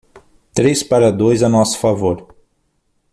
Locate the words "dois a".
1.11-1.47